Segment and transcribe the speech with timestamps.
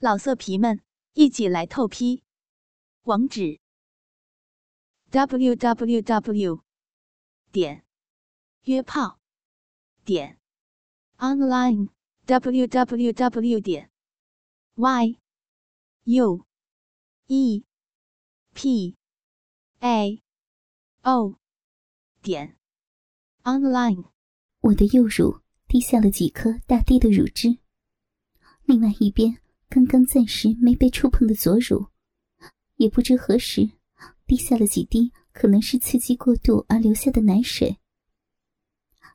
[0.00, 0.80] 老色皮们，
[1.14, 2.22] 一起来透批！
[3.02, 3.58] 网址
[5.10, 6.62] ：w w w
[7.50, 7.84] 点
[8.62, 9.18] 约炮
[10.04, 10.38] 点
[11.16, 11.88] online
[12.26, 13.90] w w w 点
[14.76, 15.18] y
[16.04, 16.46] u
[17.26, 17.64] e
[18.54, 18.96] p
[19.80, 20.22] a
[21.02, 21.40] o
[22.22, 22.56] 点
[23.42, 24.04] online。
[24.60, 27.58] 我的右乳滴下了几颗大滴的乳汁，
[28.64, 29.40] 另外一边。
[29.70, 31.86] 刚刚暂时没被触碰的左乳，
[32.76, 33.70] 也不知何时
[34.26, 37.76] 滴下了几滴，可能是刺激过度而留下的奶水。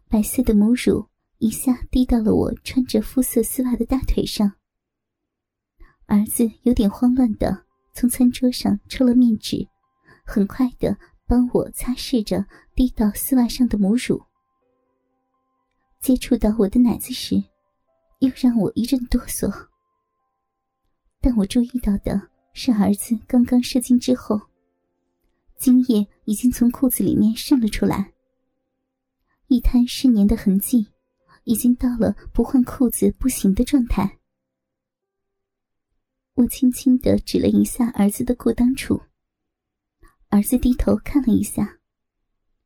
[0.08, 1.08] 白色的母乳
[1.40, 4.54] 一下滴到了我穿着肤色丝袜的大腿上。
[6.06, 7.66] 儿子有点慌乱的
[7.96, 9.68] 从餐桌上抽了面纸，
[10.24, 14.22] 很快的帮我擦拭着滴到丝袜上的母乳。
[16.00, 17.44] 接触到我的奶子时，
[18.20, 19.52] 又让我一阵哆嗦。
[21.26, 24.42] 但我注意到的是，儿子刚刚射精之后，
[25.56, 28.12] 精液已经从裤子里面渗了出来，
[29.48, 30.90] 一滩湿黏的痕迹，
[31.46, 34.20] 已经到了不换裤子不行的状态。
[36.34, 39.02] 我轻轻的指了一下儿子的裤裆处，
[40.28, 41.80] 儿子低头看了一下，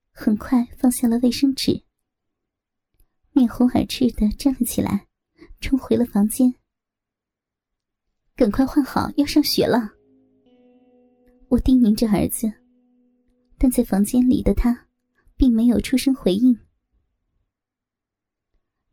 [0.09, 1.83] 很快放下了卫生纸，
[3.33, 5.07] 面红耳赤的站了起来，
[5.61, 6.55] 冲回了房间。
[8.37, 9.91] 赶快换好，要上学了。
[11.49, 12.47] 我叮咛着儿子，
[13.57, 14.87] 但在房间里的他，
[15.35, 16.55] 并没有出声回应。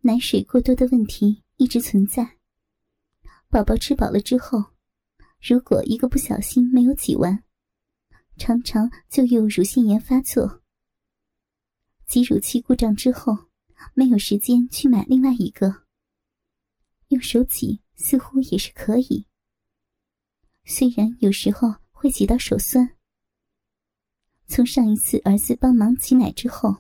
[0.01, 2.39] 奶水过多的问题一直存在。
[3.51, 4.65] 宝宝吃饱了之后，
[5.43, 7.45] 如果一个不小心没有挤完，
[8.39, 10.63] 常常就有乳腺炎发作。
[12.07, 13.51] 挤乳器故障之后，
[13.93, 15.85] 没有时间去买另外一个，
[17.09, 19.27] 用手挤似乎也是可以。
[20.67, 22.89] 虽然有时候会挤到手酸，
[24.47, 26.75] 从上一次儿子帮忙挤奶之后，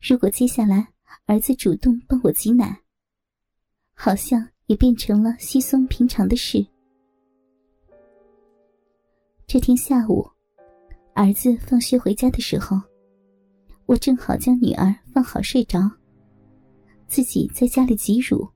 [0.00, 0.92] 如果接下来
[1.24, 2.82] 儿子主动帮我挤奶，
[3.94, 6.64] 好像也变成了稀松平常的事。
[9.46, 10.30] 这天下午，
[11.14, 12.78] 儿子放学回家的时候，
[13.86, 15.80] 我正好将女儿放好睡着，
[17.06, 18.46] 自己在家里挤乳。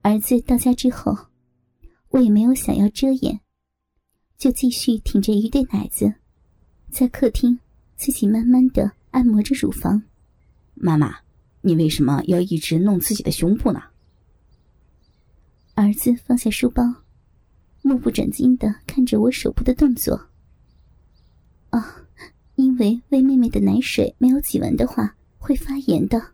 [0.00, 1.14] 儿子到家之后。
[2.16, 3.40] 我也没有想要遮掩，
[4.38, 6.14] 就继续挺着一对奶子，
[6.90, 7.60] 在客厅
[7.94, 10.02] 自己慢慢的按摩着乳房。
[10.72, 11.14] 妈妈，
[11.60, 13.82] 你为什么要一直弄自己的胸部呢？
[15.74, 16.82] 儿子放下书包，
[17.82, 20.18] 目不转睛的看着我手部的动作。
[21.68, 22.00] 啊，
[22.54, 26.32] 因为喂妹妹的奶水没有挤完的话会发炎的，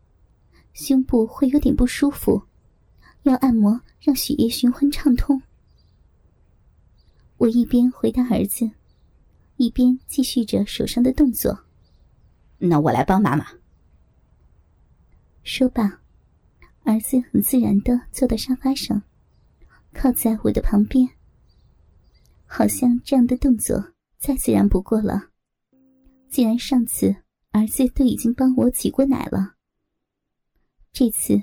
[0.75, 2.41] 胸部会有点不舒服，
[3.25, 5.43] 要按摩让血液循环畅通。
[7.43, 8.71] 我一边回答儿子，
[9.57, 11.65] 一边继续着手上的动作。
[12.57, 13.45] 那我来帮妈妈。
[15.43, 16.01] 说罢，
[16.85, 19.03] 儿子很自然的坐到沙发上，
[19.93, 21.09] 靠在我的旁边。
[22.47, 25.31] 好像这样的动作再自然不过了。
[26.31, 27.13] 既然上次
[27.51, 29.57] 儿子都已经帮我挤过奶了，
[30.93, 31.43] 这次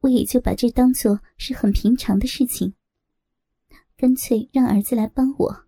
[0.00, 2.74] 我也就把这当做是很平常的事情。
[3.96, 5.64] 干脆让儿子来帮我。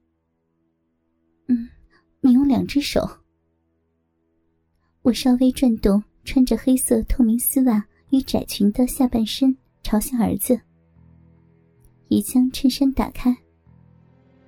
[1.47, 1.69] 嗯，
[2.21, 3.09] 你用两只手。
[5.01, 10.61] 我稍微转动穿着黑色透明丝袜与窄裙的下半身，朝向儿子。
[12.09, 13.35] 也将衬衫打开，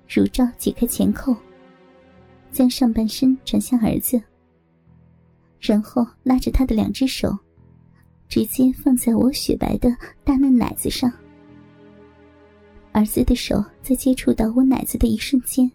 [0.07, 1.35] 乳罩解开前扣，
[2.51, 4.21] 将上半身转向儿子。
[5.59, 7.35] 然后拉着他的两只手，
[8.27, 9.89] 直接放在我雪白的
[10.23, 11.11] 大嫩奶子上。
[12.93, 15.71] 儿子的手在接触到我奶子的一瞬间，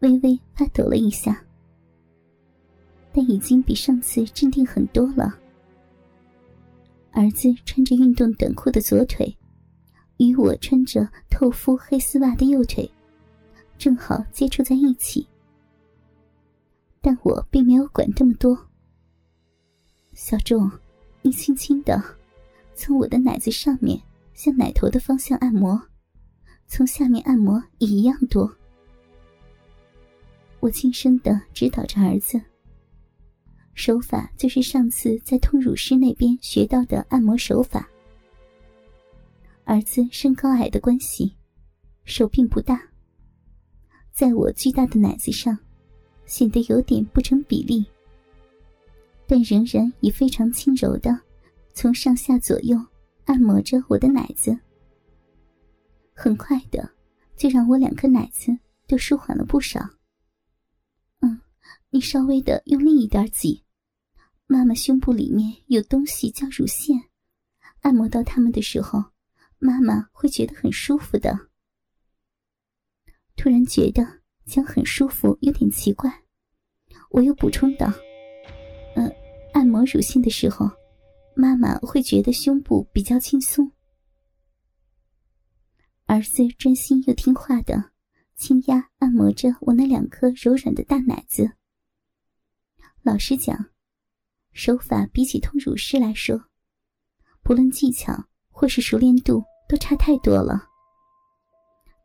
[0.00, 1.42] 微微发抖了一下，
[3.12, 5.38] 但已经比上次镇定很多了。
[7.12, 9.34] 儿子穿着运动短裤的左腿，
[10.18, 12.88] 与我穿着透肤黑丝袜的右腿，
[13.78, 15.26] 正好接触在一起。
[17.00, 18.56] 但我并没有管这么多。
[20.12, 20.70] 小仲，
[21.22, 22.00] 你轻轻的
[22.74, 23.98] 从我的奶子上面
[24.34, 25.80] 向奶头的方向按摩。
[26.68, 28.48] 从下面按摩也一样多。
[30.60, 32.40] 我轻声的指导着儿子，
[33.74, 37.88] 手法就是上次在通乳师那边学到的按摩手法。
[39.64, 41.34] 儿子身高矮的关系，
[42.04, 42.82] 手并不大，
[44.12, 45.58] 在我巨大的奶子上，
[46.26, 47.84] 显得有点不成比例，
[49.26, 51.18] 但仍然以非常轻柔的
[51.72, 52.78] 从上下左右
[53.24, 54.58] 按摩着我的奶子。
[56.20, 56.90] 很快的
[57.36, 58.50] 就让我两颗奶子
[58.88, 59.78] 都舒缓了不少。
[61.20, 61.40] 嗯，
[61.90, 63.62] 你稍微的用力一点挤，
[64.48, 66.96] 妈妈胸部里面有东西叫乳腺，
[67.82, 69.12] 按摩到它们的时候，
[69.60, 71.38] 妈妈会觉得很舒服的。
[73.36, 74.04] 突然觉得
[74.44, 76.24] 讲很舒服有点奇怪，
[77.10, 77.86] 我又补充道
[78.96, 79.08] ：“呃，
[79.52, 80.68] 按摩乳腺的时候。”
[81.36, 83.70] 妈妈会觉得胸部比较轻松。
[86.08, 87.92] 儿子专心又听话的
[88.34, 91.52] 轻压按摩着我那两颗柔软的大奶子。
[93.02, 93.66] 老实讲，
[94.52, 96.42] 手法比起通乳师来说，
[97.42, 100.66] 不论技巧或是熟练度都差太多了。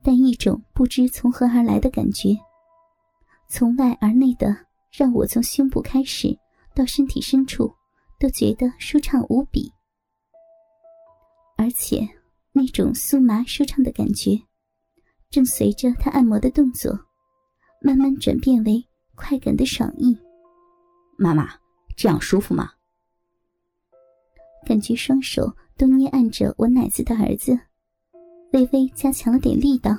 [0.04, 2.36] 但一种不知从何而来的感觉，
[3.48, 4.54] 从外而内的
[4.92, 6.38] 让我从胸部开始
[6.76, 7.74] 到身体深处。
[8.20, 9.74] 都觉得舒畅无比，
[11.58, 12.08] 而且
[12.54, 14.40] 那种酥麻舒畅的感觉，
[15.30, 16.98] 正随着他按摩的动作，
[17.82, 20.18] 慢慢转变为快感的爽意。
[21.18, 21.50] 妈妈，
[21.98, 22.72] 这样舒服吗？
[24.66, 27.60] 感觉双手都捏按着我奶子的儿子，
[28.54, 29.92] 微微加强了点力道，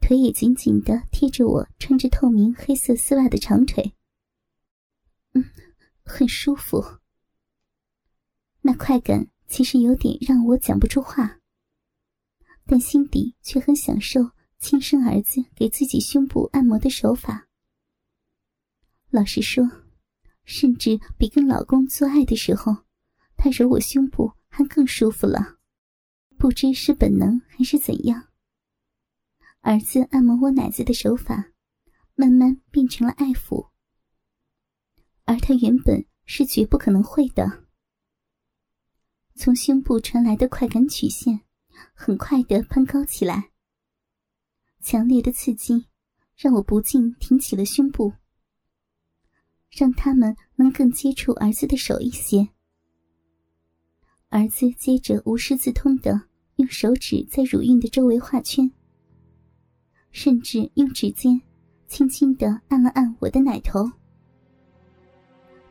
[0.00, 3.92] 腿也紧紧的贴着我穿着透明黑色丝袜的长腿。
[5.34, 5.44] 嗯。
[6.10, 6.82] 很舒服，
[8.62, 11.40] 那快感其实有点让我讲不出话，
[12.66, 17.48] 但心底却很享受亲生儿子给自己胸部按摩的手法。
[19.10, 19.66] 老实说，
[20.44, 22.84] 甚至比跟老公做爱的时候，
[23.36, 25.56] 他揉我胸部还更舒服了。
[26.36, 28.28] 不知是本能还是怎样，
[29.62, 31.52] 儿子按摩我奶子的手法，
[32.14, 33.70] 慢慢变成了爱抚。
[35.24, 37.67] 而他原本是绝不可能会的。
[39.38, 41.42] 从胸部传来的快感曲线，
[41.94, 43.50] 很快的攀高起来。
[44.80, 45.86] 强烈的刺激
[46.36, 48.12] 让我不禁挺起了胸部，
[49.70, 52.48] 让他们能更接触儿子的手一些。
[54.28, 56.20] 儿子接着无师自通的
[56.56, 58.68] 用手指在乳晕的周围画圈，
[60.10, 61.40] 甚至用指尖
[61.86, 63.88] 轻轻的按了按我的奶头。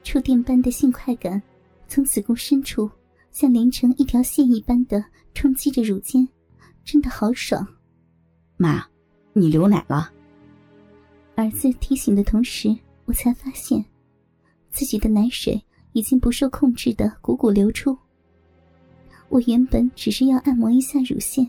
[0.04, 1.44] 触电般的性快感，
[1.90, 2.90] 从子宫深处
[3.38, 5.06] 像连成一条线一般的
[5.36, 6.28] 冲击着乳尖，
[6.84, 7.64] 真的好爽。
[8.58, 8.84] 妈，
[9.32, 10.12] 你流奶了。
[11.36, 12.76] 儿子提醒的同时，
[13.06, 13.86] 我才发现
[14.72, 15.64] 自己的奶水
[15.94, 17.96] 已经不受控制的汩汩流出。
[19.30, 21.48] 我原本只是要按摩一下乳腺，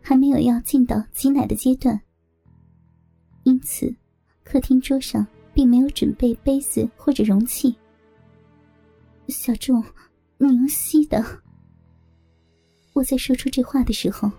[0.00, 2.00] 还没有要进到挤奶的阶段，
[3.42, 3.92] 因此
[4.44, 5.26] 客厅桌上。
[5.52, 7.74] 并没有准备杯子或者容器。
[9.28, 9.82] 小仲，
[10.38, 11.24] 你用吸的。
[12.92, 14.30] 我在说出这话的时候，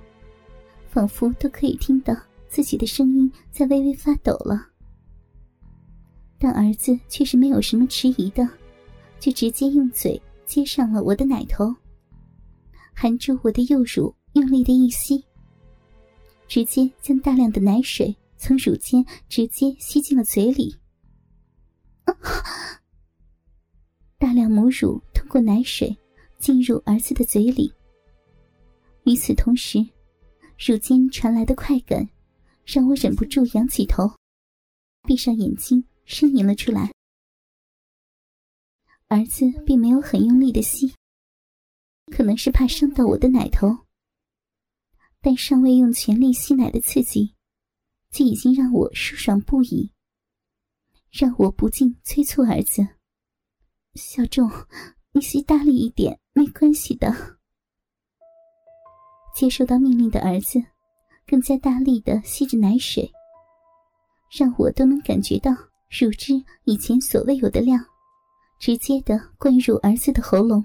[0.89, 2.15] 仿佛都可以听到
[2.47, 4.67] 自己的声音在微微发抖了。
[6.39, 8.47] 但儿子却是没有什么迟疑的，
[9.19, 11.73] 就直接用嘴接上了我的奶头，
[12.93, 15.23] 含住我的右乳，用力的一吸，
[16.47, 20.75] 直接将大量的奶水从乳尖直接吸进了嘴里。
[24.19, 25.95] 大量母乳过奶水
[26.39, 27.71] 进入儿子的嘴里。
[29.03, 29.79] 与此同时，
[30.57, 32.09] 乳尖传来的快感
[32.65, 34.11] 让我忍不住仰起头，
[35.03, 36.91] 闭上眼睛呻吟了出来。
[39.07, 40.93] 儿子并没有很用力的吸，
[42.11, 43.85] 可能是怕伤到我的奶头，
[45.21, 47.33] 但尚未用全力吸奶的刺激，
[48.11, 49.91] 就已经让我舒爽不已。
[51.09, 52.85] 让我不禁催促儿子
[53.95, 54.51] ：“小仲，
[55.17, 57.11] 你吸大力一点，没关系的。”
[59.33, 60.61] 接受到命令的儿子
[61.25, 63.11] 更加大力的吸着奶水，
[64.29, 65.51] 让我都能感觉到
[65.89, 66.33] 乳汁
[66.65, 67.83] 以前所未有的量，
[68.59, 70.63] 直接的灌入儿子的喉咙。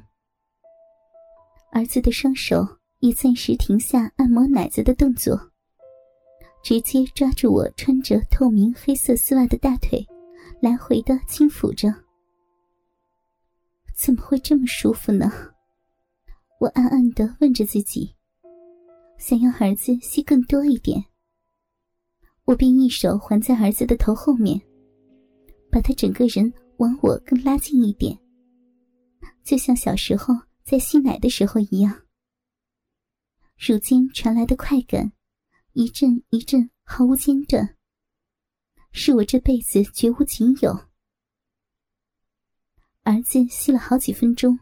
[1.73, 2.59] 儿子的双手
[2.99, 5.35] 也暂时停下按摩奶子的动作，
[6.63, 10.07] 直接抓住我穿着透明黑色丝袜的大腿。
[10.61, 11.89] 来回的轻抚着，
[14.05, 15.31] 怎么会这么舒服呢？
[16.59, 18.13] 我暗暗的问着自己，
[19.17, 21.05] 想要儿子吸更多一点，
[22.45, 24.61] 我便一手环在儿子的头后面，
[25.71, 28.19] 把他整个人往我更拉近一点，
[29.45, 32.03] 就像小时候在吸奶的时候一样。
[33.57, 35.13] 如今传来的快感，
[35.75, 37.77] 一阵一阵，毫无间断。
[38.91, 40.92] 是我这辈子绝无仅有。
[43.23, 44.59] 子吸了好几分钟，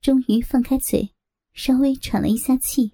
[0.00, 1.14] 终于放开嘴，
[1.52, 2.92] 稍微喘了一下气，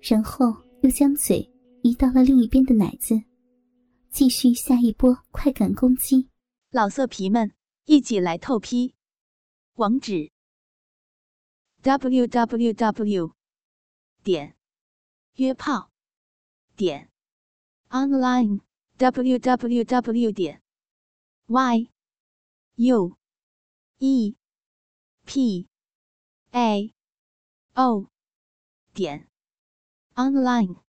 [0.00, 1.50] 然后又将嘴
[1.82, 3.22] 移到了另一边的奶子，
[4.10, 6.28] 继续下一波快感攻击。
[6.70, 7.52] 老色皮们，
[7.86, 8.94] 一起来透批！
[9.74, 10.30] 网址
[11.82, 13.32] ：w w w
[14.22, 14.54] 点
[15.36, 15.90] 约炮
[16.76, 17.10] 点
[17.88, 18.60] online
[18.98, 20.62] w w w 点
[21.46, 21.90] y
[22.82, 23.14] u
[24.00, 24.34] e.
[25.26, 25.68] P.
[26.54, 26.94] A.
[27.76, 28.08] O.
[28.94, 29.28] 点。
[30.14, 30.89] Online。